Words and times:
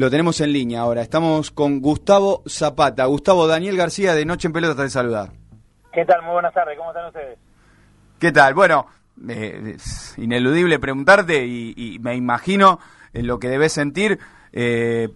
Lo 0.00 0.08
tenemos 0.08 0.40
en 0.40 0.54
línea 0.54 0.80
ahora. 0.80 1.02
Estamos 1.02 1.50
con 1.50 1.82
Gustavo 1.82 2.42
Zapata. 2.48 3.04
Gustavo 3.04 3.46
Daniel 3.46 3.76
García 3.76 4.14
de 4.14 4.24
Noche 4.24 4.48
en 4.48 4.54
Pelota 4.54 4.82
te 4.82 4.88
saludar. 4.88 5.28
¿Qué 5.92 6.06
tal? 6.06 6.22
Muy 6.22 6.32
buenas 6.32 6.54
tardes. 6.54 6.78
¿Cómo 6.78 6.88
están 6.88 7.08
ustedes? 7.08 7.38
¿Qué 8.18 8.32
tal? 8.32 8.54
Bueno, 8.54 8.86
eh, 9.28 9.74
es 9.74 10.16
ineludible 10.16 10.78
preguntarte 10.78 11.44
y, 11.44 11.98
me 12.00 12.14
imagino 12.16 12.78
en 13.12 13.26
lo 13.26 13.38
que 13.38 13.50
debes 13.50 13.74
sentir 13.74 14.18
eh, 14.54 15.10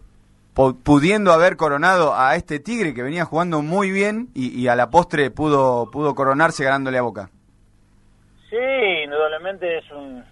pudiendo 0.53 1.33
haber 1.33 1.57
coronado 1.57 2.15
a 2.15 2.37
este 2.37 2.61
Tigre 2.61 2.93
que 2.93 3.03
venía 3.03 3.25
jugando 3.25 3.63
muy 3.63 3.91
bien 3.91 4.29
y, 4.35 4.67
a 4.67 4.77
la 4.77 4.91
postre 4.91 5.31
pudo, 5.31 5.91
pudo 5.91 6.15
coronarse 6.15 6.63
ganándole 6.63 6.99
a 6.99 7.03
Boca. 7.03 7.31
Sí, 8.51 8.59
indudablemente 9.03 9.79
es, 9.79 9.91
un, 9.93 10.23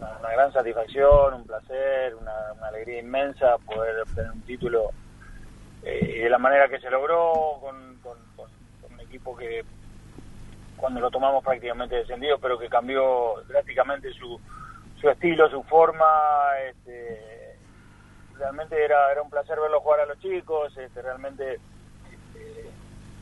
una, 0.00 0.30
gran 0.30 0.52
satisfacción, 0.52 1.34
un 1.34 1.44
placer, 1.44 2.14
una, 2.14 2.32
alegría 2.66 3.00
inmensa 3.00 3.58
poder 3.58 4.00
obtener 4.00 4.30
un 4.30 4.42
título 4.42 4.90
eh, 5.82 6.20
de 6.22 6.30
la 6.30 6.38
manera 6.38 6.68
que 6.68 6.80
se 6.80 6.90
logró 6.90 7.58
con, 7.60 7.98
con, 8.02 8.18
un 8.90 9.00
equipo 9.00 9.36
que 9.36 9.64
cuando 10.76 11.00
lo 11.00 11.10
tomamos 11.10 11.44
prácticamente 11.44 11.96
descendido, 11.96 12.38
pero 12.38 12.58
que 12.58 12.68
cambió 12.68 13.42
drásticamente 13.48 14.12
su, 14.12 14.40
su 15.00 15.10
estilo, 15.10 15.48
su 15.50 15.62
forma. 15.64 16.06
Este, 16.68 17.56
realmente 18.38 18.82
era, 18.82 19.12
era 19.12 19.22
un 19.22 19.30
placer 19.30 19.60
verlo 19.60 19.80
jugar 19.80 20.00
a 20.00 20.06
los 20.06 20.18
chicos, 20.20 20.74
este, 20.76 21.02
realmente 21.02 21.54
este, 21.54 22.70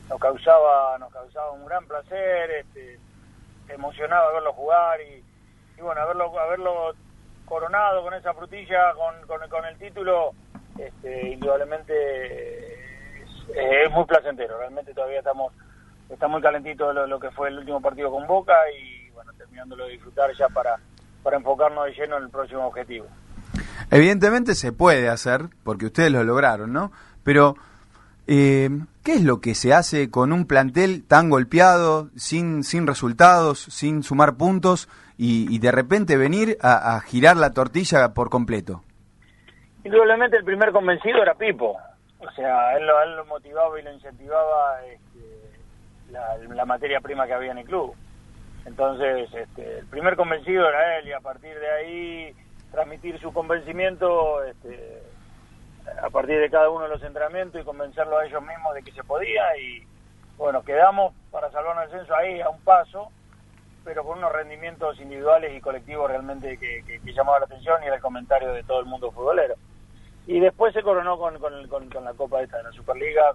nos 0.07 0.19
causaba 0.19 0.97
nos 0.97 1.11
causaba 1.11 1.51
un 1.51 1.65
gran 1.65 1.85
placer, 1.85 2.51
este, 2.51 2.97
emocionaba 3.67 4.31
verlo 4.31 4.53
jugar 4.53 5.01
y, 5.01 5.28
bueno, 5.81 6.01
haberlo, 6.01 6.39
haberlo 6.39 6.93
coronado 7.45 8.03
con 8.03 8.13
esa 8.13 8.33
frutilla, 8.33 8.93
con, 8.93 9.49
con, 9.49 9.65
el 9.65 9.77
título, 9.77 10.31
este, 10.77 11.29
indudablemente 11.29 12.73
es, 13.55 13.91
muy 13.91 14.05
placentero, 14.05 14.57
realmente 14.57 14.93
todavía 14.93 15.19
estamos 15.19 15.53
está 16.09 16.27
muy 16.27 16.41
calentito 16.41 16.91
lo, 16.91 17.05
lo 17.05 17.19
que 17.19 17.29
fue 17.31 17.49
el 17.49 17.59
último 17.59 17.81
partido 17.81 18.09
con 18.09 18.25
Boca 18.25 18.53
y 18.71 19.09
bueno, 19.11 19.31
terminándolo 19.37 19.85
de 19.85 19.91
disfrutar 19.91 20.31
ya 20.35 20.49
para, 20.49 20.79
para 21.23 21.37
enfocarnos 21.37 21.85
de 21.85 21.93
lleno 21.93 22.17
en 22.17 22.23
el 22.23 22.29
próximo 22.29 22.65
objetivo. 22.65 23.05
Evidentemente 23.91 24.55
se 24.55 24.71
puede 24.71 25.09
hacer, 25.09 25.49
porque 25.63 25.87
ustedes 25.87 26.11
lo 26.11 26.23
lograron, 26.23 26.73
¿no? 26.73 26.91
Pero, 27.23 27.55
eh, 28.27 28.69
¿qué 29.03 29.13
es 29.13 29.23
lo 29.23 29.41
que 29.41 29.55
se 29.55 29.73
hace 29.73 30.11
con 30.11 30.31
un 30.31 30.45
plantel 30.45 31.03
tan 31.03 31.29
golpeado, 31.29 32.09
sin, 32.15 32.63
sin 32.63 32.85
resultados, 32.85 33.59
sin 33.59 34.03
sumar 34.03 34.35
puntos, 34.35 34.87
y, 35.21 35.59
de 35.59 35.71
repente 35.71 36.15
venir 36.15 36.57
a, 36.61 36.97
girar 37.01 37.35
la 37.35 37.53
tortilla 37.53 38.13
por 38.13 38.29
completo? 38.29 38.83
Indudablemente 39.83 40.37
el 40.37 40.45
primer 40.45 40.71
convencido 40.71 41.21
era 41.21 41.35
Pipo. 41.35 41.77
O 42.19 42.31
sea, 42.31 42.77
él 42.77 42.87
lo, 42.87 43.01
él 43.03 43.15
lo 43.17 43.25
motivaba 43.25 43.77
y 43.77 43.83
lo 43.83 43.91
incentivaba 43.91 44.81
este, 44.85 46.11
la, 46.11 46.37
la, 46.37 46.65
materia 46.65 47.01
prima 47.01 47.27
que 47.27 47.33
había 47.33 47.51
en 47.51 47.57
el 47.57 47.65
club. 47.65 47.93
Entonces, 48.65 49.29
este, 49.33 49.79
el 49.79 49.85
primer 49.87 50.15
convencido 50.15 50.67
era 50.69 50.99
él 50.99 51.09
y 51.09 51.11
a 51.11 51.19
partir 51.19 51.57
de 51.59 51.69
ahí 51.69 52.35
transmitir 52.71 53.19
su 53.19 53.33
convencimiento 53.33 54.41
este, 54.45 55.03
a 56.01 56.09
partir 56.09 56.39
de 56.39 56.49
cada 56.49 56.69
uno 56.69 56.83
de 56.83 56.89
los 56.89 57.03
entrenamientos 57.03 57.61
y 57.61 57.65
convencerlo 57.65 58.19
a 58.19 58.25
ellos 58.25 58.41
mismos 58.41 58.73
de 58.73 58.83
que 58.83 58.91
se 58.91 59.03
podía 59.03 59.57
y 59.57 59.83
bueno, 60.37 60.63
quedamos 60.63 61.13
para 61.31 61.51
salvarnos 61.51 61.85
el 61.85 61.99
censo 61.99 62.15
ahí 62.15 62.39
a 62.39 62.49
un 62.49 62.61
paso, 62.61 63.11
pero 63.83 64.03
con 64.03 64.17
unos 64.17 64.31
rendimientos 64.31 64.99
individuales 64.99 65.55
y 65.55 65.61
colectivos 65.61 66.09
realmente 66.09 66.57
que, 66.57 66.83
que, 66.85 67.13
llamaban 67.13 67.41
la 67.41 67.45
atención 67.45 67.81
y 67.81 67.87
era 67.87 67.95
el 67.95 68.01
comentario 68.01 68.51
de 68.53 68.63
todo 68.63 68.79
el 68.79 68.85
mundo 68.85 69.11
futbolero. 69.11 69.55
Y 70.27 70.39
después 70.39 70.73
se 70.73 70.83
coronó 70.83 71.17
con, 71.17 71.39
con, 71.39 71.67
con, 71.67 72.03
la 72.03 72.13
Copa 72.13 72.41
esta 72.41 72.57
de 72.57 72.63
la 72.63 72.71
Superliga, 72.71 73.33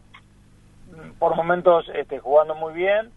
por 1.19 1.35
momentos 1.35 1.91
este, 1.95 2.19
jugando 2.19 2.55
muy 2.55 2.73
bien 2.73 3.11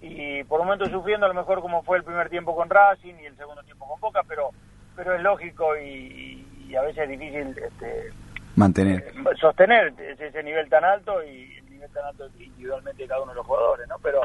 y 0.00 0.44
por 0.44 0.60
momentos 0.60 0.90
sufriendo 0.90 1.26
a 1.26 1.28
lo 1.28 1.34
mejor 1.34 1.62
como 1.62 1.82
fue 1.82 1.96
el 1.96 2.04
primer 2.04 2.28
tiempo 2.28 2.54
con 2.54 2.68
Racing 2.68 3.14
y 3.22 3.26
el 3.26 3.36
segundo 3.36 3.62
tiempo 3.62 3.86
con 3.88 4.00
Boca, 4.00 4.22
pero 4.28 4.50
pero 4.96 5.14
es 5.14 5.22
lógico 5.22 5.76
y, 5.76 6.46
a 6.76 6.82
veces 6.82 7.04
es 7.04 7.08
difícil 7.08 7.56
este, 7.56 8.12
mantener 8.56 9.00
eh, 9.00 9.12
sostener 9.40 9.94
ese, 10.18 10.42
nivel 10.42 10.68
tan 10.68 10.84
alto 10.84 11.22
y 11.22 11.54
el 11.56 11.70
nivel 11.70 11.88
tan 11.92 12.04
alto 12.06 12.26
individualmente 12.36 13.02
de 13.02 13.08
cada 13.08 13.22
uno 13.22 13.30
de 13.30 13.36
los 13.36 13.46
jugadores 13.46 13.88
no 13.88 13.96
pero 14.02 14.22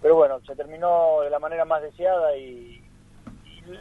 pero 0.00 0.14
bueno 0.16 0.40
se 0.46 0.54
terminó 0.54 1.20
de 1.22 1.30
la 1.30 1.38
manera 1.38 1.64
más 1.64 1.82
deseada 1.82 2.36
y, 2.36 2.84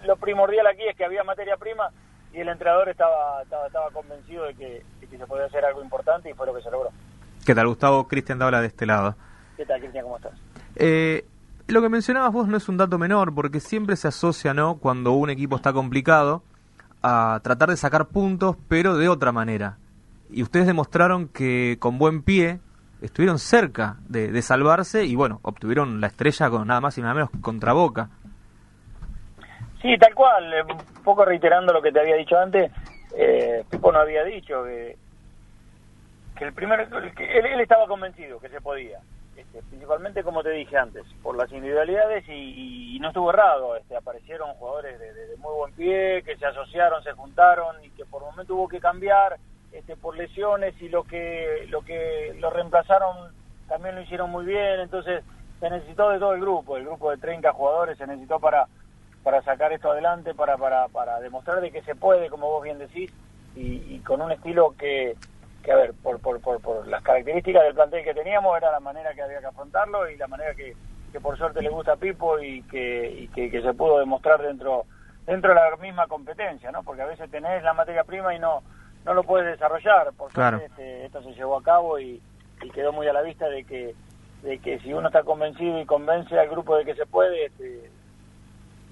lo 0.04 0.18
primordial 0.18 0.68
aquí 0.68 0.84
es 0.84 0.98
que 0.98 1.06
había 1.06 1.24
materia 1.24 1.56
prima 1.56 1.90
y 2.34 2.40
el 2.42 2.50
entrenador 2.50 2.90
estaba 2.90 3.42
estaba, 3.42 3.68
estaba 3.68 3.90
convencido 3.92 4.44
de 4.44 4.54
que, 4.54 4.84
se 5.10 5.26
podía 5.26 5.46
hacer 5.46 5.64
algo 5.64 5.82
importante 5.82 6.30
y 6.30 6.34
fue 6.34 6.46
lo 6.46 6.54
que 6.54 6.62
se 6.62 6.70
logró 6.70 6.90
¿Qué 7.46 7.56
tal 7.56 7.68
Gustavo? 7.68 8.08
Cristian 8.08 8.38
Dabla 8.38 8.60
de 8.60 8.68
este 8.68 8.86
lado 8.86 9.16
¿Qué 9.56 9.66
tal 9.66 9.80
Cristian? 9.80 10.04
¿Cómo 10.04 10.18
estás? 10.18 10.34
Eh, 10.76 11.26
lo 11.68 11.82
que 11.82 11.90
mencionabas 11.90 12.32
vos 12.32 12.48
no 12.48 12.56
es 12.56 12.70
un 12.70 12.78
dato 12.78 12.98
menor, 12.98 13.36
porque 13.36 13.60
siempre 13.60 13.98
se 13.98 14.08
asocia, 14.08 14.54
¿no? 14.54 14.78
Cuando 14.78 15.12
un 15.12 15.30
equipo 15.30 15.58
está 15.58 15.74
complicado, 15.74 16.44
a 17.02 17.42
tratar 17.44 17.70
de 17.70 17.78
sacar 17.78 18.08
puntos, 18.08 18.56
pero 18.70 18.96
de 18.96 19.10
otra 19.10 19.32
manera. 19.32 19.78
Y 20.30 20.44
ustedes 20.44 20.68
demostraron 20.68 21.28
que 21.28 21.78
con 21.80 21.98
buen 21.98 22.22
pie 22.22 22.60
estuvieron 23.02 23.40
cerca 23.40 23.98
de, 24.08 24.42
salvarse 24.42 25.06
y, 25.06 25.16
bueno, 25.16 25.40
obtuvieron 25.44 26.02
la 26.02 26.08
estrella 26.08 26.50
con 26.50 26.68
nada 26.68 26.82
más 26.82 26.98
y 26.98 27.02
nada 27.02 27.14
menos 27.14 27.30
contra 27.42 27.74
Boca. 27.74 28.10
Sí, 29.82 29.98
tal 29.98 30.14
cual. 30.14 30.54
Eh, 30.54 30.64
un 30.64 31.04
poco 31.04 31.26
reiterando 31.26 31.74
lo 31.74 31.82
que 31.82 31.92
te 31.92 32.00
había 32.00 32.16
dicho 32.16 32.38
antes, 32.38 32.72
eh, 33.16 33.64
Pipo 33.70 33.92
no 33.92 34.00
había 34.00 34.24
dicho 34.24 34.64
que, 34.64 34.98
que 36.36 36.46
el 36.46 36.54
primer, 36.54 36.90
que 37.16 37.40
él 37.40 37.60
estaba 37.60 37.88
convencido 37.88 38.40
que 38.40 38.50
se 38.50 38.62
podía 38.62 39.00
este, 39.38 39.62
principalmente 39.70 40.24
como 40.24 40.42
te 40.42 40.50
dije 40.50 40.78
antes, 40.78 41.06
por 41.22 41.38
las 41.38 41.52
individualidades 41.52 42.26
y, 42.28 42.98
no 43.00 43.10
estuvo 43.10 43.30
errado, 43.30 43.76
este, 43.76 43.96
aparecieron 43.96 44.56
jugadores 44.56 45.00
de, 45.00 45.38
muy 45.38 45.54
buen 45.54 45.74
pie, 45.74 46.24
que 46.24 46.36
se 46.36 46.48
asociaron, 46.48 47.04
se 47.04 47.12
juntaron 47.12 47.84
y 47.84 47.92
que 47.92 48.04
por 48.06 48.24
momento 48.24 48.56
hubo 48.56 48.68
que 48.68 48.80
cambiar 48.80 49.38
este, 49.72 49.96
por 49.96 50.18
lesiones 50.18 50.80
y 50.82 50.90
lo 50.90 51.04
que, 51.04 51.66
lo 51.70 51.82
que 51.82 52.36
lo 52.40 52.50
reemplazaron 52.50 53.32
también 53.68 53.96
lo 53.96 54.02
hicieron 54.02 54.30
muy 54.30 54.46
bien, 54.46 54.80
entonces 54.80 55.24
se 55.60 55.70
necesitó 55.70 56.10
de 56.10 56.20
todo 56.20 56.34
el 56.34 56.42
grupo, 56.42 56.78
el 56.78 56.86
grupo 56.86 57.12
de 57.12 57.18
30 57.18 57.52
jugadores 57.54 57.98
se 57.98 58.08
necesitó 58.08 58.40
para, 58.40 58.68
para 59.24 59.42
sacar 59.42 59.74
esto 59.74 59.92
adelante, 59.92 60.34
para, 60.34 60.58
para, 60.58 60.88
para 60.88 61.20
demostrar 61.20 61.62
de 61.62 61.72
que 61.72 61.82
se 61.82 61.96
puede, 61.96 62.30
como 62.30 62.48
vos 62.48 62.64
bien 62.64 62.78
decís, 62.78 63.12
y 63.56 64.00
con 64.02 64.22
un 64.22 64.32
estilo 64.32 64.76
que, 64.78 65.16
que 65.68 65.74
a 65.74 65.76
ver, 65.76 65.94
por, 66.02 66.22
por, 66.22 66.40
por, 66.40 66.88
las 66.88 67.04
características 67.04 67.62
del 67.64 67.74
plantel 67.74 68.02
que 68.02 68.14
teníamos, 68.14 68.56
era 68.56 68.72
la 68.72 68.80
manera 68.80 69.14
que 69.14 69.22
había 69.22 69.42
que 69.42 69.48
afrontarlo 69.48 70.10
y 70.10 70.16
la 70.16 70.28
manera 70.28 70.56
que, 70.56 70.74
que 71.12 71.20
por 71.20 71.38
suerte 71.38 71.62
le 71.62 71.68
gusta 71.68 71.92
a 71.92 71.98
Pipo 71.98 72.40
y 72.40 72.62
que, 72.64 73.30
que, 73.36 73.62
se 73.62 73.74
pudo 73.74 74.00
demostrar 74.00 74.42
dentro 74.42 74.86
dentro 75.26 75.50
de 75.50 75.56
la 75.56 75.76
misma 75.76 76.08
competencia, 76.08 76.72
¿no? 76.72 76.84
Porque 76.84 77.02
a 77.02 77.06
veces 77.06 77.30
tenés 77.30 77.62
la 77.62 77.74
materia 77.74 78.06
prima 78.06 78.34
y 78.34 78.40
no 78.40 78.64
no 79.08 79.14
lo 79.14 79.24
puedes 79.24 79.48
desarrollar. 79.48 80.12
Por 80.14 80.32
suerte 80.32 80.66
este, 80.66 81.06
esto 81.06 81.24
se 81.24 81.34
llevó 81.34 81.58
a 81.58 81.64
cabo 81.64 82.00
y, 82.00 82.22
quedó 82.74 82.92
muy 82.92 83.08
a 83.08 83.14
la 83.14 83.22
vista 83.22 83.48
de 83.48 83.64
que 83.64 83.96
de 84.44 84.60
que 84.60 84.80
si 84.80 84.94
uno 84.94 85.08
está 85.08 85.24
convencido 85.24 85.82
y 85.82 85.86
convence 85.86 86.38
al 86.38 86.50
grupo 86.50 86.78
de 86.78 86.86
que 86.86 86.94
se 86.94 87.08
puede, 87.08 87.46
este, 87.46 87.90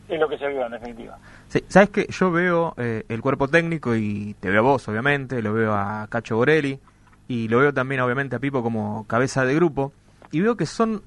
es 0.08 0.20
lo 0.20 0.28
que 0.28 0.40
se 0.40 0.48
vio 0.48 0.66
en 0.66 0.72
definitiva. 0.72 1.20
Sí, 1.50 1.64
Sabes 1.68 1.90
que 1.92 2.08
yo 2.10 2.32
veo 2.32 2.74
eh, 2.78 3.04
el 3.10 3.22
cuerpo 3.22 3.48
técnico 3.48 3.96
y 3.96 4.36
te 4.40 4.50
veo 4.50 4.62
a 4.62 4.64
vos, 4.64 4.88
obviamente, 4.88 5.44
lo 5.44 5.54
veo 5.54 5.74
a 5.74 6.08
Cacho 6.10 6.38
Borelli 6.38 6.80
y 7.28 7.48
lo 7.48 7.60
veo 7.60 7.74
también, 7.74 8.02
obviamente, 8.02 8.36
a 8.36 8.40
Pipo 8.40 8.64
como 8.64 9.06
cabeza 9.06 9.46
de 9.46 9.54
grupo 9.54 9.94
y 10.32 10.42
veo 10.42 10.58
que 10.58 10.66
son 10.66 11.04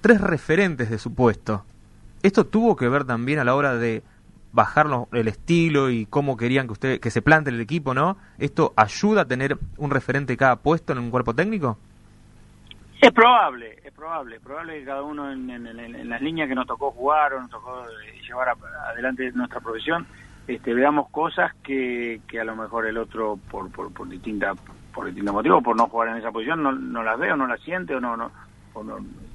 tres 0.00 0.22
referentes 0.22 0.88
de 0.88 0.98
su 0.98 1.14
puesto. 1.14 1.64
¿Esto 2.22 2.46
tuvo 2.46 2.76
que 2.76 2.88
ver 2.88 3.04
también 3.04 3.40
a 3.40 3.44
la 3.44 3.54
hora 3.54 3.76
de 3.76 4.02
bajar 4.56 4.86
el 5.12 5.28
estilo 5.28 5.90
y 5.90 6.06
cómo 6.06 6.36
querían 6.36 6.66
que 6.66 6.72
usted 6.72 7.00
que 7.00 7.10
se 7.10 7.22
plante 7.22 7.50
el 7.50 7.60
equipo, 7.60 7.94
¿no? 7.94 8.16
¿Esto 8.38 8.72
ayuda 8.74 9.22
a 9.22 9.24
tener 9.26 9.58
un 9.76 9.90
referente 9.90 10.36
cada 10.36 10.56
puesto 10.56 10.92
en 10.92 10.98
un 10.98 11.10
cuerpo 11.10 11.34
técnico? 11.34 11.78
Es 13.00 13.12
probable, 13.12 13.78
es 13.84 13.92
probable, 13.92 14.36
es 14.36 14.42
probable 14.42 14.80
que 14.80 14.84
cada 14.86 15.02
uno 15.02 15.30
en, 15.30 16.08
las 16.08 16.22
líneas 16.22 16.48
que 16.48 16.54
nos 16.54 16.66
tocó 16.66 16.90
jugar 16.90 17.34
o 17.34 17.40
nos 17.40 17.50
tocó 17.50 17.84
eh, 17.84 18.18
llevar 18.26 18.56
adelante 18.90 19.30
nuestra 19.32 19.60
profesión, 19.60 20.06
este, 20.48 20.72
veamos 20.72 21.10
cosas 21.10 21.52
que, 21.62 22.22
que 22.26 22.40
a 22.40 22.44
lo 22.44 22.56
mejor 22.56 22.86
el 22.86 22.96
otro 22.96 23.38
por, 23.50 23.70
por, 23.70 23.92
por 23.92 24.08
distintas 24.08 24.58
por 24.94 25.04
distintos 25.04 25.34
motivos, 25.34 25.62
por 25.62 25.76
no 25.76 25.88
jugar 25.88 26.08
en 26.08 26.16
esa 26.16 26.32
posición, 26.32 26.62
no, 26.62 26.72
no 26.72 27.02
las 27.02 27.18
ve 27.18 27.30
o 27.30 27.36
no 27.36 27.46
las 27.46 27.60
siente 27.60 27.94
o 27.94 28.00
no, 28.00 28.16
no, 28.16 28.30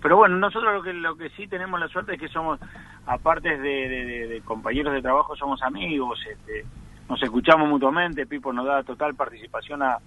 pero 0.01 0.17
bueno, 0.17 0.37
nosotros 0.37 0.73
lo 0.73 0.81
que 0.81 0.93
lo 0.93 1.15
que 1.15 1.29
sí 1.31 1.47
tenemos 1.47 1.79
la 1.79 1.87
suerte 1.87 2.13
es 2.13 2.19
que 2.19 2.27
somos, 2.27 2.59
aparte 3.05 3.57
de, 3.57 4.27
de, 4.27 4.41
compañeros 4.41 4.93
de 4.93 5.01
trabajo, 5.01 5.35
somos 5.35 5.61
amigos, 5.63 6.19
este, 6.29 6.65
nos 7.09 7.21
escuchamos 7.21 7.69
mutuamente, 7.69 8.25
Pipo 8.25 8.51
nos 8.51 8.65
da 8.65 8.83
total 8.83 9.15
participación 9.15 9.83
a, 9.83 9.97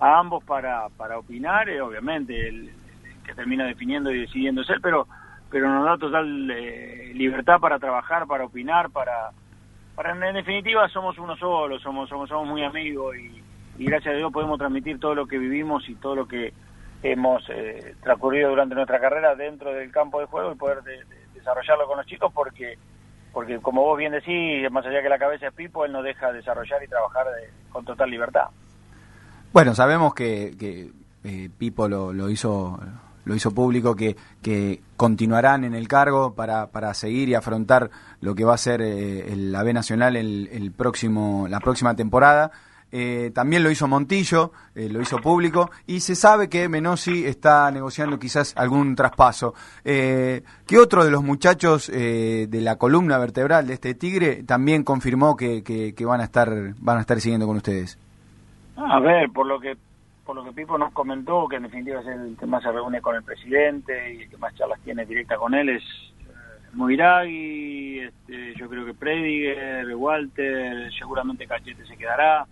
ambos 0.00 0.44
para, 0.44 0.88
para 0.96 1.18
opinar, 1.18 1.68
y 1.68 1.78
obviamente 1.78 2.48
el, 2.48 2.70
que 3.24 3.34
termina 3.34 3.64
definiendo 3.64 4.10
y 4.12 4.20
decidiendo 4.20 4.64
ser, 4.64 4.80
pero 4.80 5.06
pero 5.50 5.68
nos 5.68 5.84
da 5.84 5.96
total 5.98 6.50
eh, 6.50 7.12
libertad 7.14 7.60
para 7.60 7.78
trabajar, 7.78 8.26
para 8.26 8.44
opinar, 8.44 8.90
para, 8.90 9.30
para 9.94 10.12
en 10.28 10.34
definitiva 10.34 10.88
somos 10.88 11.16
uno 11.16 11.36
solo, 11.36 11.78
somos 11.78 12.08
somos 12.08 12.28
somos 12.28 12.48
muy 12.48 12.64
amigos 12.64 13.16
y, 13.16 13.42
y 13.78 13.84
gracias 13.84 14.14
a 14.14 14.16
Dios 14.16 14.32
podemos 14.32 14.58
transmitir 14.58 14.98
todo 14.98 15.14
lo 15.14 15.26
que 15.26 15.38
vivimos 15.38 15.88
y 15.88 15.94
todo 15.94 16.16
lo 16.16 16.26
que 16.26 16.52
hemos 17.04 17.44
eh, 17.50 17.94
transcurrido 18.02 18.48
durante 18.48 18.74
nuestra 18.74 18.98
carrera 18.98 19.34
dentro 19.34 19.72
del 19.72 19.92
campo 19.92 20.20
de 20.20 20.26
juego 20.26 20.52
y 20.52 20.56
poder 20.56 20.78
desarrollarlo 21.34 21.86
con 21.86 21.98
los 21.98 22.06
chicos 22.06 22.32
porque 22.34 22.78
porque 23.32 23.58
como 23.58 23.82
vos 23.82 23.98
bien 23.98 24.12
decís, 24.12 24.70
más 24.70 24.86
allá 24.86 25.02
que 25.02 25.08
la 25.08 25.18
cabeza 25.18 25.48
es 25.48 25.52
Pipo, 25.52 25.84
él 25.84 25.92
no 25.92 26.02
deja 26.02 26.32
desarrollar 26.32 26.82
y 26.82 26.88
trabajar 26.88 27.26
con 27.68 27.84
total 27.84 28.08
libertad. 28.08 28.44
Bueno, 29.52 29.74
sabemos 29.74 30.14
que, 30.14 30.54
que 30.56 30.92
eh, 31.24 31.50
Pipo 31.58 31.88
lo, 31.88 32.12
lo, 32.12 32.30
hizo 32.30 32.78
lo 33.24 33.34
hizo 33.34 33.52
público 33.52 33.96
que, 33.96 34.16
que 34.40 34.80
continuarán 34.96 35.64
en 35.64 35.74
el 35.74 35.88
cargo 35.88 36.34
para, 36.34 36.68
para 36.68 36.94
seguir 36.94 37.28
y 37.28 37.34
afrontar 37.34 37.90
lo 38.20 38.36
que 38.36 38.44
va 38.44 38.54
a 38.54 38.58
ser 38.58 38.80
eh, 38.80 39.34
la 39.36 39.64
B 39.64 39.72
Nacional 39.72 40.14
el, 40.16 40.48
el 40.52 40.70
próximo 40.70 41.46
la 41.48 41.58
próxima 41.58 41.96
temporada. 41.96 42.52
Eh, 42.96 43.32
también 43.34 43.64
lo 43.64 43.72
hizo 43.72 43.88
Montillo, 43.88 44.52
eh, 44.76 44.88
lo 44.88 45.02
hizo 45.02 45.18
público, 45.18 45.68
y 45.84 45.98
se 45.98 46.14
sabe 46.14 46.48
que 46.48 46.68
Menossi 46.68 47.26
está 47.26 47.68
negociando 47.72 48.20
quizás 48.20 48.56
algún 48.56 48.94
traspaso. 48.94 49.52
Eh, 49.84 50.44
¿Qué 50.64 50.78
otro 50.78 51.04
de 51.04 51.10
los 51.10 51.24
muchachos 51.24 51.88
de 51.88 52.60
la 52.62 52.76
columna 52.76 53.18
vertebral 53.18 53.66
de 53.66 53.74
este 53.74 53.94
Tigre 53.94 54.44
también 54.44 54.84
confirmó 54.84 55.36
que, 55.36 55.64
que, 55.64 56.04
van 56.04 56.20
a 56.20 56.24
estar 56.24 56.48
van 56.78 56.98
a 56.98 57.00
estar 57.00 57.20
siguiendo 57.20 57.48
con 57.48 57.56
ustedes? 57.56 57.98
A 58.76 59.00
ver, 59.00 59.28
por 59.30 59.46
lo 59.46 59.58
que 59.58 59.76
por 60.24 60.36
lo 60.36 60.44
que 60.44 60.52
Pipo 60.52 60.78
nos 60.78 60.92
comentó, 60.92 61.48
que 61.48 61.56
en 61.56 61.64
definitiva 61.64 62.00
es 62.00 62.06
el 62.06 62.36
que 62.38 62.46
más 62.46 62.62
se 62.62 62.70
reúne 62.70 63.00
con 63.00 63.16
el 63.16 63.24
presidente 63.24 64.14
y 64.14 64.22
el 64.22 64.30
que 64.30 64.36
más 64.36 64.54
charlas 64.54 64.78
tiene 64.84 65.04
directa 65.04 65.36
con 65.36 65.52
él, 65.52 65.68
es 65.68 65.82
Moiragui, 66.74 67.98
este, 67.98 68.54
yo 68.54 68.68
creo 68.68 68.86
que 68.86 68.94
Prediger, 68.94 69.96
Walter, 69.96 70.92
seguramente 70.96 71.48
Cachete 71.48 71.84
se 71.86 71.96
quedará. 71.96 72.46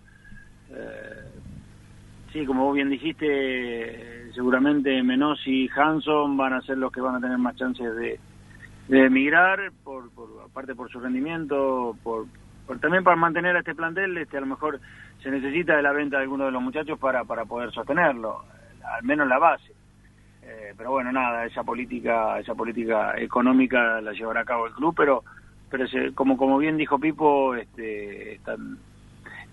Eh, 0.71 1.31
sí, 2.31 2.45
como 2.45 2.65
vos 2.65 2.75
bien 2.75 2.89
dijiste, 2.89 4.31
seguramente 4.33 5.01
Menos 5.03 5.39
y 5.45 5.69
Hanson 5.69 6.37
van 6.37 6.53
a 6.53 6.61
ser 6.61 6.77
los 6.77 6.91
que 6.91 7.01
van 7.01 7.15
a 7.15 7.21
tener 7.21 7.37
más 7.37 7.55
chances 7.55 7.95
de, 7.95 8.19
emigrar, 8.89 9.71
por, 9.83 10.09
aparte 10.45 10.75
por 10.75 10.89
su 10.91 10.99
rendimiento, 10.99 11.95
por, 12.03 12.25
también 12.79 13.03
para 13.03 13.15
mantener 13.15 13.55
a 13.55 13.59
este 13.59 13.75
plantel, 13.75 14.17
este 14.17 14.37
a 14.37 14.41
lo 14.41 14.47
mejor 14.47 14.79
se 15.21 15.31
necesita 15.31 15.75
de 15.75 15.81
la 15.83 15.93
venta 15.93 16.17
de 16.17 16.23
alguno 16.23 16.45
de 16.45 16.51
los 16.51 16.61
muchachos 16.61 16.99
para, 16.99 17.23
para 17.23 17.45
poder 17.45 17.71
sostenerlo, 17.71 18.43
al 18.83 19.03
menos 19.03 19.27
la 19.27 19.39
base. 19.39 19.71
Eh, 20.41 20.73
pero 20.77 20.91
bueno, 20.91 21.11
nada, 21.11 21.45
esa 21.45 21.63
política, 21.63 22.37
esa 22.39 22.53
política 22.53 23.17
económica 23.17 24.01
la 24.01 24.11
llevará 24.11 24.41
a 24.41 24.45
cabo 24.45 24.67
el 24.67 24.73
club, 24.73 24.93
pero 24.95 25.23
pero 25.73 25.85
como 26.13 26.37
como 26.37 26.59
bien 26.59 26.77
dijo 26.77 26.99
Pipo, 26.99 27.55
este, 27.55 28.35
están 28.35 28.77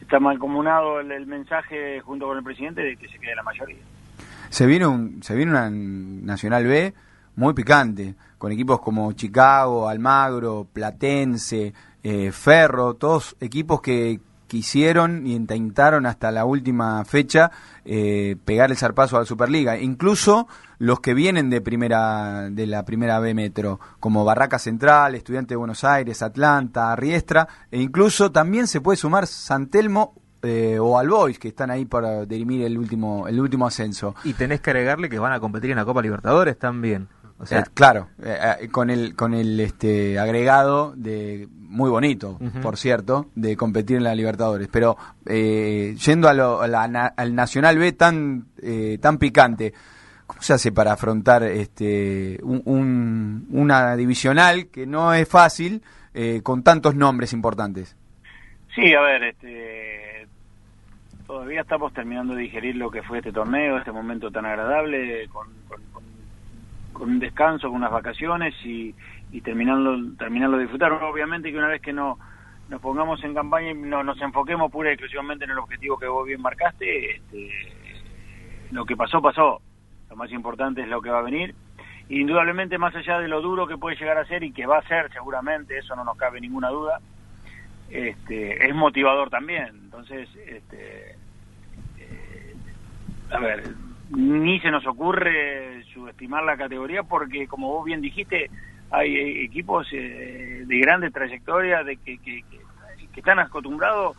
está 0.01 0.19
malcomunado 0.19 1.01
el, 1.01 1.13
el 1.13 1.27
mensaje 1.27 2.01
junto 2.01 2.27
con 2.27 2.39
el 2.39 2.45
presidente 2.45 2.83
de 2.83 2.97
que 2.97 3.09
se 3.09 3.19
quede 3.19 3.35
la 3.35 3.43
mayoría. 3.43 3.79
Se 4.49 4.67
viene, 4.67 4.87
un, 4.87 5.23
se 5.23 5.35
viene 5.37 5.53
una 5.53 5.71
Nacional 5.71 6.67
B 6.67 6.93
muy 7.37 7.55
picante, 7.55 8.15
con 8.37 8.53
equipos 8.53 8.81
como 8.81 9.13
Chicago, 9.13 9.89
Almagro, 9.89 10.67
Platense, 10.73 11.73
eh, 12.03 12.33
Ferro, 12.33 12.95
todos 12.95 13.37
equipos 13.41 13.81
que 13.81 14.21
quisieron 14.51 15.29
y 15.29 15.37
intentaron 15.37 16.07
hasta 16.07 16.33
la 16.33 16.45
última 16.45 17.05
fecha 17.05 17.53
eh, 17.85 18.37
pegar 18.45 18.73
el 18.73 18.77
zarpazo 18.77 19.17
a 19.17 19.21
la 19.21 19.25
Superliga. 19.25 19.79
Incluso 19.79 20.49
los 20.79 20.99
que 20.99 21.15
vienen 21.15 21.51
de 21.51 21.61
primera 21.61 22.51
de 22.51 22.67
la 22.67 22.85
primera 22.85 23.21
B 23.21 23.33
Metro, 23.33 23.79
como 24.01 24.25
Barraca 24.25 24.59
Central, 24.59 25.15
Estudiante 25.15 25.55
de 25.55 25.57
Buenos 25.57 25.85
Aires, 25.85 26.21
Atlanta, 26.21 26.97
Riestra, 26.97 27.47
e 27.71 27.81
incluso 27.81 28.33
también 28.33 28.67
se 28.67 28.81
puede 28.81 28.97
sumar 28.97 29.29
San 29.29 29.69
Telmo 29.69 30.15
eh, 30.43 30.79
o 30.81 30.99
Albois, 30.99 31.39
que 31.39 31.49
están 31.49 31.71
ahí 31.71 31.85
para 31.85 32.27
dirimir 32.27 32.65
el 32.65 32.77
último, 32.77 33.29
el 33.29 33.39
último 33.39 33.69
ascenso. 33.69 34.17
Y 34.25 34.33
tenés 34.33 34.61
que 34.61 34.71
agregarle 34.71 35.09
que 35.09 35.21
van 35.21 35.33
a 35.33 35.39
competir 35.39 35.71
en 35.71 35.77
la 35.77 35.85
Copa 35.85 36.03
Libertadores 36.03 36.59
también. 36.59 37.07
O 37.41 37.47
sea, 37.47 37.61
eh, 37.61 37.65
claro, 37.73 38.09
eh, 38.23 38.69
con 38.71 38.91
el 38.91 39.17
con 39.17 39.33
el 39.33 39.59
este 39.61 40.19
agregado 40.19 40.93
de 40.95 41.49
muy 41.51 41.89
bonito, 41.89 42.39
por 42.61 42.77
cierto, 42.77 43.31
de 43.35 43.57
competir 43.57 43.97
en 43.97 44.05
la 44.05 44.15
Libertadores. 44.15 44.69
Pero 44.69 44.97
yendo 45.25 46.29
a 46.29 46.35
lo, 46.35 46.61
al 46.61 47.35
Nacional 47.35 47.79
B 47.79 47.93
tan 47.93 48.49
tan 49.01 49.19
picante, 49.19 49.73
¿cómo 50.27 50.43
se 50.43 50.53
hace 50.53 50.73
para 50.73 50.93
afrontar 50.93 51.45
este 51.45 52.39
un, 52.43 53.47
una 53.51 53.97
divisional 53.97 54.67
que 54.67 54.87
no 54.87 55.15
es 55.15 55.29
fácil 55.29 55.83
con 56.43 56.63
tantos 56.63 56.95
nombres 56.95 57.33
importantes? 57.33 57.97
Sí, 58.75 58.93
a 58.93 59.01
ver, 59.01 59.23
este 59.25 60.27
todavía 61.27 61.61
estamos 61.61 61.93
terminando 61.95 62.35
de 62.35 62.43
digerir 62.43 62.75
lo 62.75 62.91
que 62.91 63.03
fue 63.03 63.19
este 63.19 63.33
torneo, 63.33 63.79
este 63.79 63.93
momento 63.93 64.33
tan 64.33 64.45
agradable, 64.47 65.29
con, 65.29 65.47
un 67.09 67.19
descanso, 67.19 67.69
con 67.69 67.77
unas 67.77 67.91
vacaciones 67.91 68.55
y, 68.65 68.95
y 69.33 69.41
terminarlo, 69.41 70.15
terminarlo 70.17 70.59
disfrutar. 70.59 70.93
Obviamente 70.93 71.51
que 71.51 71.59
una 71.59 71.69
vez 71.69 71.81
que 71.81 71.93
no 71.93 72.19
nos 72.69 72.81
pongamos 72.81 73.23
en 73.25 73.35
campaña 73.35 73.71
y 73.71 73.75
no, 73.75 74.05
nos 74.05 74.21
enfoquemos 74.21 74.71
pura 74.71 74.91
y 74.91 74.93
exclusivamente 74.93 75.45
en 75.45 75.51
el 75.51 75.59
objetivo 75.59 75.99
que 75.99 76.07
vos 76.07 76.27
bien 76.27 76.41
marcaste, 76.41 77.17
este, 77.17 77.51
lo 78.71 78.85
que 78.85 78.97
pasó, 78.97 79.21
pasó. 79.21 79.61
Lo 80.09 80.17
más 80.17 80.31
importante 80.33 80.83
es 80.83 80.89
lo 80.89 81.03
que 81.03 81.11
va 81.11 81.19
a 81.19 81.23
venir. 81.23 81.55
Indudablemente, 82.09 82.79
más 82.79 82.95
allá 82.95 83.19
de 83.19 83.29
lo 83.29 83.41
duro 83.41 83.67
que 83.67 83.77
puede 83.77 83.97
llegar 83.97 84.19
a 84.19 84.25
ser 84.27 84.43
y 84.43 84.53
que 84.53 84.67
va 84.67 84.79
a 84.79 84.89
ser 84.89 85.13
seguramente, 85.13 85.79
eso 85.79 85.95
no 85.95 86.05
nos 86.05 86.17
cabe 86.17 86.41
ninguna 86.41 86.69
duda, 86.69 87.01
este, 87.89 88.69
es 88.69 88.75
motivador 88.75 89.31
también. 89.31 89.69
Entonces, 89.85 90.29
este, 90.47 91.17
eh, 91.99 92.55
a 93.31 93.39
ver, 93.39 93.65
ni 94.11 94.61
se 94.61 94.71
nos 94.71 94.87
ocurre 94.87 95.80
subestimar 95.93 96.45
la 96.45 96.57
categoría 96.57 97.03
porque, 97.03 97.47
como 97.47 97.69
vos 97.69 97.85
bien 97.85 98.01
dijiste, 98.01 98.51
hay 98.91 99.45
equipos 99.45 99.87
eh, 99.93 100.65
de 100.67 100.79
grandes 100.79 101.13
trayectorias 101.13 101.85
de 101.87 101.97
que, 101.97 102.19
que, 102.19 102.45
están 103.17 103.39
acostumbrados 103.39 104.17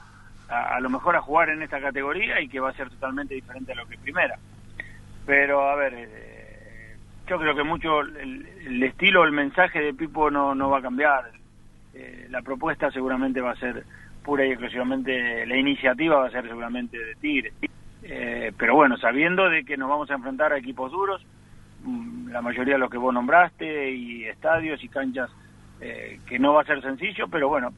a, 0.48 0.80
lo 0.80 0.88
mejor 0.88 1.16
a 1.16 1.22
jugar 1.22 1.50
en 1.50 1.64
esta 1.64 1.82
categoría 1.82 2.40
y 2.40 2.48
que 2.48 2.60
va 2.60 2.70
a 2.70 2.74
ser 2.74 2.88
totalmente 2.92 3.34
diferente 3.34 3.72
a 3.72 3.76
lo 3.76 3.88
que 3.88 3.98
primera. 3.98 4.38
Pero, 5.26 5.68
a 5.68 5.76
ver, 5.76 5.94
eh, 5.98 6.96
yo 7.28 7.40
creo 7.40 7.56
que 7.56 7.64
mucho 7.64 8.02
el, 8.02 8.48
el 8.68 8.84
estilo, 8.84 9.24
el 9.24 9.32
mensaje 9.32 9.80
de 9.80 9.96
Pipo 9.96 10.30
no, 10.30 10.54
no 10.54 10.70
va 10.70 10.78
a 10.78 10.82
cambiar 10.84 11.32
eh, 11.94 12.28
la 12.30 12.42
propuesta 12.42 12.90
seguramente 12.92 13.42
va 13.42 13.52
a 13.52 13.56
ser 13.56 13.84
pura 14.24 14.46
y 14.46 14.52
exclusivamente, 14.52 15.46
la 15.46 15.58
iniciativa 15.58 16.18
va 16.18 16.28
a 16.28 16.32
ser 16.32 16.48
seguramente 16.48 16.98
de 16.98 17.16
Tigre. 17.16 17.54
Eh, 18.04 18.52
pero 18.58 18.76
bueno, 18.76 18.98
sabiendo 18.98 19.50
de 19.50 19.64
que 19.64 19.78
nos 19.78 19.90
vamos 19.90 20.10
a 20.10 20.16
enfrentar 20.16 20.54
a 20.54 20.58
equipos 20.58 20.92
duros, 20.92 21.26
la 22.30 22.42
mayoría 22.42 22.76
de 22.76 22.80
los 22.80 22.90
que 22.90 22.98
vos 22.98 23.14
nombraste, 23.14 23.92
y 23.92 24.26
estadios 24.26 24.84
y 24.84 24.88
canchas, 24.88 25.30
eh, 25.80 26.20
que 26.28 26.40
no 26.40 26.54
va 26.54 26.62
a 26.62 26.66
ser 26.66 26.82
sencillo, 26.82 27.28
pero 27.28 27.50
bueno, 27.50 27.74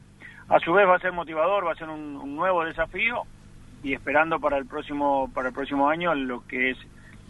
a 0.48 0.58
su 0.60 0.72
vez 0.72 0.86
va 0.86 0.96
a 0.96 1.00
ser 1.00 1.12
motivador, 1.12 1.66
va 1.66 1.72
a 1.72 1.76
ser 1.76 1.88
un, 1.88 2.36
nuevo 2.36 2.64
desafío 2.64 3.22
y 3.82 3.94
esperando 3.94 4.40
para 4.40 4.58
el 4.58 4.66
próximo 4.66 5.30
para 5.32 5.48
el 5.48 5.54
próximo 5.54 5.88
año 5.88 6.14
lo 6.14 6.46
que 6.46 6.70
es 6.70 6.78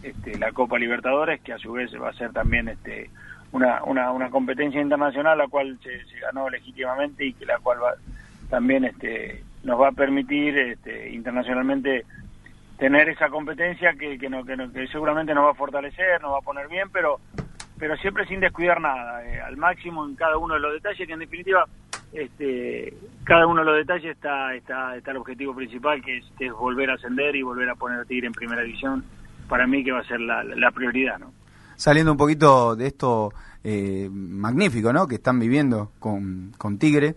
este, 0.03 0.37
la 0.37 0.51
Copa 0.51 0.77
Libertadores, 0.77 1.41
que 1.41 1.53
a 1.53 1.57
su 1.57 1.73
vez 1.73 1.91
va 2.01 2.09
a 2.09 2.13
ser 2.13 2.31
también 2.33 2.67
este 2.67 3.09
una, 3.51 3.83
una, 3.83 4.11
una 4.11 4.29
competencia 4.29 4.81
internacional 4.81 5.37
la 5.37 5.47
cual 5.47 5.79
se, 5.81 6.01
ganó 6.19 6.49
legítimamente 6.49 7.25
y 7.25 7.33
que 7.33 7.45
la 7.45 7.59
cual 7.59 7.81
va, 7.81 7.93
también 8.49 8.83
este, 8.83 9.43
nos 9.63 9.79
va 9.79 9.89
a 9.89 9.93
permitir 9.93 10.57
este, 10.57 11.09
internacionalmente 11.11 12.05
tener 12.77 13.09
esa 13.09 13.29
competencia 13.29 13.93
que, 13.93 14.17
que, 14.17 14.29
no, 14.29 14.43
que, 14.43 14.87
seguramente 14.91 15.33
nos 15.33 15.45
va 15.45 15.51
a 15.51 15.55
fortalecer, 15.55 16.21
nos 16.21 16.33
va 16.33 16.39
a 16.39 16.41
poner 16.41 16.67
bien, 16.67 16.89
pero 16.91 17.19
pero 17.77 17.97
siempre 17.97 18.25
sin 18.25 18.39
descuidar 18.39 18.79
nada, 18.79 19.25
eh, 19.25 19.41
al 19.41 19.57
máximo 19.57 20.05
en 20.05 20.15
cada 20.15 20.37
uno 20.37 20.53
de 20.53 20.61
los 20.61 20.73
detalles, 20.73 21.05
que 21.05 21.13
en 21.13 21.19
definitiva 21.19 21.65
este, 22.13 22.93
cada 23.25 23.47
uno 23.47 23.61
de 23.61 23.65
los 23.65 23.77
detalles 23.77 24.15
está, 24.15 24.55
está, 24.55 24.95
está 24.95 25.11
el 25.11 25.17
objetivo 25.17 25.53
principal, 25.53 26.01
que 26.01 26.19
es, 26.19 26.51
volver 26.53 26.89
a 26.89 26.93
ascender 26.93 27.35
y 27.35 27.41
volver 27.41 27.69
a 27.69 27.75
poner 27.75 27.99
a 27.99 28.05
Tigre 28.05 28.27
en 28.27 28.33
primera 28.33 28.61
división, 28.61 29.03
para 29.49 29.67
mí 29.67 29.83
que 29.83 29.91
va 29.91 29.99
a 29.99 30.05
ser 30.05 30.21
la, 30.21 30.41
la 30.43 30.71
prioridad, 30.71 31.19
¿no? 31.19 31.33
saliendo 31.75 32.11
un 32.11 32.17
poquito 32.17 32.75
de 32.75 32.87
esto 32.87 33.33
eh, 33.63 34.09
magnífico 34.11 34.93
¿no? 34.93 35.07
que 35.07 35.15
están 35.15 35.39
viviendo 35.39 35.91
con, 35.99 36.53
con 36.57 36.77
Tigre, 36.77 37.15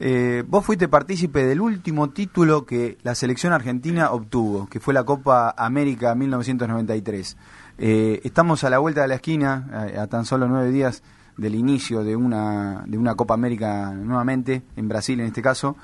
eh, 0.00 0.44
vos 0.46 0.64
fuiste 0.64 0.88
partícipe 0.88 1.44
del 1.44 1.60
último 1.60 2.10
título 2.10 2.64
que 2.64 2.98
la 3.02 3.14
selección 3.14 3.52
argentina 3.52 4.10
obtuvo, 4.12 4.68
que 4.68 4.80
fue 4.80 4.94
la 4.94 5.04
Copa 5.04 5.54
América 5.56 6.14
1993. 6.14 7.36
Eh, 7.78 8.20
estamos 8.24 8.64
a 8.64 8.70
la 8.70 8.78
vuelta 8.78 9.02
de 9.02 9.08
la 9.08 9.14
esquina, 9.16 9.92
a, 9.96 10.06
tan 10.06 10.24
solo 10.24 10.46
nueve 10.48 10.70
días 10.70 11.02
del 11.36 11.54
inicio 11.54 12.02
de 12.02 12.16
una, 12.16 12.82
de 12.86 12.98
una 12.98 13.14
Copa 13.14 13.34
América 13.34 13.92
nuevamente, 13.92 14.62
en 14.76 14.88
Brasil 14.88 15.20
en 15.20 15.26
este 15.26 15.42
caso. 15.42 15.76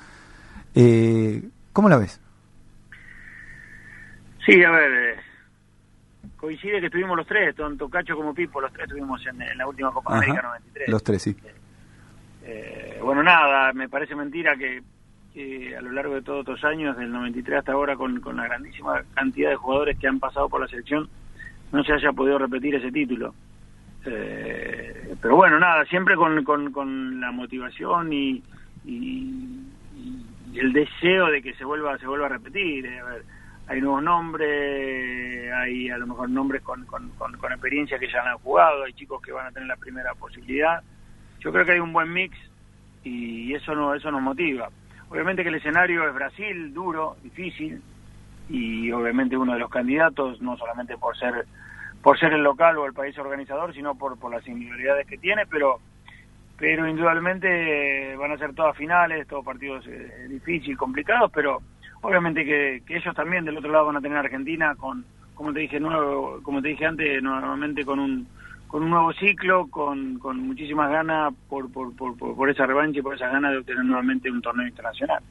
¿Cómo 1.72 1.88
la 1.88 1.96
ves? 1.96 2.20
Sí, 4.46 4.62
a 4.62 4.70
ver, 4.70 5.16
coincide 6.36 6.78
que 6.78 6.86
estuvimos 6.86 7.16
los 7.16 7.26
tres, 7.26 7.54
tanto 7.56 7.88
Cacho 7.88 8.14
como 8.14 8.34
Pipo, 8.34 8.60
los 8.60 8.70
tres 8.72 8.84
estuvimos 8.84 9.20
en, 9.26 9.56
la 9.56 9.66
última 9.66 9.90
Copa 9.90 10.16
América 10.16 10.42
93. 10.42 10.88
Los 10.88 11.02
tres, 11.02 11.22
sí. 11.22 11.36
Eh, 12.42 12.73
bueno, 13.04 13.22
nada, 13.22 13.72
me 13.72 13.88
parece 13.88 14.14
mentira 14.14 14.56
que 14.56 14.82
a 15.76 15.80
lo 15.80 15.90
largo 15.92 16.14
de 16.14 16.22
todos 16.22 16.40
estos 16.40 16.64
años, 16.64 16.96
del 16.96 17.10
93 17.10 17.58
hasta 17.58 17.72
ahora, 17.72 17.96
con, 17.96 18.20
con 18.20 18.36
la 18.36 18.44
grandísima 18.44 19.02
cantidad 19.14 19.50
de 19.50 19.56
jugadores 19.56 19.98
que 19.98 20.06
han 20.06 20.20
pasado 20.20 20.48
por 20.48 20.60
la 20.60 20.68
selección, 20.68 21.08
no 21.72 21.82
se 21.82 21.92
haya 21.92 22.12
podido 22.12 22.38
repetir 22.38 22.74
ese 22.76 22.92
título. 22.92 23.34
Eh, 24.06 25.16
pero 25.20 25.36
bueno, 25.36 25.58
nada, 25.58 25.84
siempre 25.86 26.14
con, 26.14 26.44
con, 26.44 26.70
con 26.70 27.20
la 27.20 27.32
motivación 27.32 28.12
y, 28.12 28.42
y, 28.84 29.64
y, 29.96 30.58
el 30.58 30.72
deseo 30.72 31.26
de 31.26 31.42
que 31.42 31.54
se 31.54 31.64
vuelva 31.64 31.98
se 31.98 32.06
vuelva 32.06 32.26
a 32.26 32.30
repetir. 32.30 32.86
Eh, 32.86 33.00
a 33.00 33.04
ver, 33.04 33.22
hay 33.66 33.80
nuevos 33.80 34.02
nombres, 34.02 35.52
hay 35.52 35.90
a 35.90 35.98
lo 35.98 36.06
mejor 36.06 36.30
nombres 36.30 36.62
con, 36.62 36.84
con, 36.84 37.10
con, 37.16 37.52
experiencia 37.52 37.98
que 37.98 38.08
ya 38.08 38.22
han 38.22 38.38
jugado, 38.38 38.84
hay 38.84 38.92
chicos 38.92 39.20
que 39.22 39.32
van 39.32 39.46
a 39.46 39.50
tener 39.50 39.66
la 39.66 39.76
primera 39.76 40.14
posibilidad. 40.14 40.82
Yo 41.40 41.50
creo 41.50 41.64
que 41.64 41.72
hay 41.72 41.80
un 41.80 41.92
buen 41.92 42.12
mix 42.12 42.36
y 43.04 43.54
eso 43.54 43.74
no 43.74 43.94
eso 43.94 44.10
nos 44.10 44.22
motiva. 44.22 44.68
Obviamente 45.10 45.42
que 45.42 45.50
el 45.50 45.56
escenario 45.56 46.08
es 46.08 46.14
Brasil, 46.14 46.72
duro, 46.72 47.16
difícil 47.22 47.80
y 48.48 48.90
obviamente 48.90 49.36
uno 49.36 49.52
de 49.52 49.60
los 49.60 49.70
candidatos, 49.70 50.40
no 50.40 50.56
solamente 50.56 50.98
por 50.98 51.16
ser 51.16 51.46
por 52.02 52.18
ser 52.18 52.34
el 52.34 52.42
local 52.42 52.76
o 52.76 52.84
el 52.84 52.92
país 52.92 53.16
organizador, 53.18 53.72
sino 53.72 53.94
por, 53.94 54.18
por 54.18 54.30
las 54.30 54.46
individualidades 54.46 55.06
que 55.06 55.16
tiene, 55.16 55.46
pero 55.46 55.80
pero 56.56 56.88
indudablemente 56.88 58.14
van 58.16 58.32
a 58.32 58.38
ser 58.38 58.54
todas 58.54 58.76
finales, 58.76 59.26
todos 59.26 59.44
partidos 59.44 59.86
eh, 59.86 60.26
difíciles, 60.28 60.78
complicados, 60.78 61.30
pero 61.32 61.60
obviamente 62.02 62.44
que, 62.44 62.82
ellos 62.88 63.14
también 63.14 63.44
del 63.44 63.58
otro 63.58 63.72
lado 63.72 63.86
van 63.86 63.96
a 63.96 64.00
tener 64.00 64.18
Argentina 64.18 64.74
con, 64.76 65.04
como 65.34 65.52
te 65.52 65.60
dije 65.60 65.80
nuevo, 65.80 66.40
como 66.42 66.62
te 66.62 66.68
dije 66.68 66.86
antes, 66.86 67.22
nuevamente 67.22 67.84
con 67.84 67.98
un 67.98 68.28
con 68.74 68.82
un 68.82 68.90
nuevo 68.90 69.12
ciclo, 69.12 69.68
con, 69.68 70.18
con 70.18 70.48
muchísimas 70.48 70.90
ganas 70.90 71.32
por, 71.48 71.70
por, 71.70 71.94
por, 71.94 72.16
por 72.16 72.50
esa 72.50 72.66
revancha 72.66 72.98
y 72.98 73.02
por 73.02 73.14
esas 73.14 73.30
ganas 73.30 73.52
de 73.52 73.58
obtener 73.58 73.84
nuevamente 73.84 74.28
un 74.28 74.42
torneo 74.42 74.66
internacional. 74.66 75.22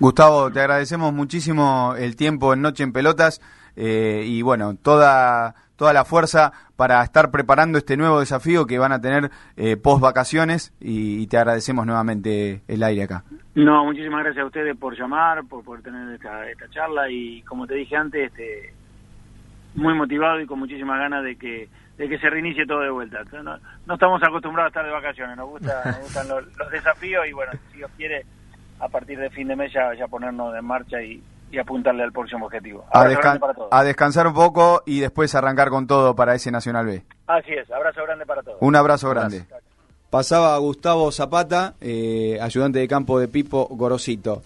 Gustavo, 0.00 0.50
te 0.50 0.58
agradecemos 0.58 1.12
muchísimo 1.12 1.94
el 1.96 2.16
tiempo 2.16 2.52
en 2.52 2.62
Noche 2.62 2.82
en 2.82 2.92
Pelotas 2.92 3.40
eh, 3.76 4.24
y 4.26 4.42
bueno, 4.42 4.74
toda, 4.74 5.54
toda 5.76 5.92
la 5.92 6.04
fuerza 6.04 6.52
para 6.74 7.00
estar 7.04 7.30
preparando 7.30 7.78
este 7.78 7.96
nuevo 7.96 8.18
desafío 8.18 8.66
que 8.66 8.80
van 8.80 8.90
a 8.90 9.00
tener 9.00 9.30
eh, 9.56 9.76
post 9.76 10.02
vacaciones 10.02 10.74
y, 10.80 11.28
te 11.28 11.38
agradecemos 11.38 11.86
nuevamente 11.86 12.62
el 12.66 12.82
aire 12.82 13.04
acá. 13.04 13.22
No, 13.54 13.84
muchísimas 13.84 14.24
gracias 14.24 14.42
a 14.42 14.46
ustedes 14.46 14.76
por 14.76 14.98
llamar, 14.98 15.44
por, 15.44 15.62
por 15.62 15.80
tener 15.80 16.12
esta, 16.12 16.50
esta 16.50 16.68
charla 16.70 17.08
y 17.08 17.40
como 17.42 17.68
te 17.68 17.76
dije 17.76 17.94
antes, 17.94 18.32
este, 18.32 18.74
muy 19.76 19.94
motivado 19.94 20.40
y 20.40 20.46
con 20.46 20.58
muchísimas 20.58 20.98
ganas 20.98 21.22
de 21.22 21.36
que 21.36 21.68
de 21.98 22.08
que 22.08 22.18
se 22.18 22.30
reinicie 22.30 22.64
todo 22.64 22.80
de 22.80 22.90
vuelta. 22.90 23.22
No, 23.42 23.58
no 23.86 23.94
estamos 23.94 24.22
acostumbrados 24.22 24.66
a 24.66 24.68
estar 24.68 24.86
de 24.86 24.92
vacaciones, 24.92 25.36
nos, 25.36 25.48
gusta, 25.48 25.82
nos 25.84 26.00
gustan 26.00 26.28
los, 26.28 26.56
los 26.56 26.70
desafíos 26.70 27.26
y 27.26 27.32
bueno, 27.32 27.52
si 27.70 27.78
Dios 27.78 27.90
quiere 27.96 28.24
a 28.80 28.88
partir 28.88 29.18
de 29.18 29.30
fin 29.30 29.48
de 29.48 29.56
mes 29.56 29.72
ya, 29.72 30.06
ponernos 30.08 30.54
en 30.56 30.64
marcha 30.64 31.02
y, 31.02 31.22
apuntarle 31.58 32.02
al 32.02 32.12
próximo 32.12 32.46
objetivo. 32.46 32.84
A, 32.92 33.82
descansar 33.82 34.26
un 34.26 34.34
poco 34.34 34.82
y 34.84 35.00
después 35.00 35.34
arrancar 35.34 35.70
con 35.70 35.86
todo 35.86 36.14
para 36.14 36.34
ese 36.34 36.50
Nacional 36.50 36.86
B. 36.86 37.02
Así 37.26 37.52
es, 37.52 37.70
abrazo 37.70 38.04
grande 38.04 38.26
para 38.26 38.42
todos. 38.42 38.58
Un 38.60 38.76
abrazo 38.76 39.08
grande. 39.10 39.44
Pasaba 40.10 40.56
Gustavo 40.58 41.10
Zapata, 41.10 41.74
eh, 41.80 42.38
ayudante 42.40 42.78
de 42.78 42.88
campo 42.88 43.18
de 43.18 43.28
Pipo 43.28 43.66
Gorosito. 43.70 44.42